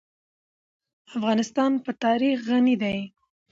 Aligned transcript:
افغانستان 1.15 1.71
په 1.83 1.91
تاریخ 2.03 2.37
غني 2.49 2.75
دی. 2.83 2.97